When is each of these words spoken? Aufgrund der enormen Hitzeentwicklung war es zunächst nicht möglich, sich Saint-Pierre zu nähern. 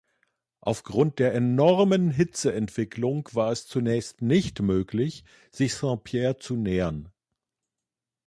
Aufgrund 0.61 1.19
der 1.19 1.35
enormen 1.35 2.09
Hitzeentwicklung 2.09 3.29
war 3.33 3.51
es 3.51 3.67
zunächst 3.67 4.23
nicht 4.23 4.59
möglich, 4.59 5.23
sich 5.51 5.75
Saint-Pierre 5.75 6.37
zu 6.39 6.55
nähern. 6.55 7.09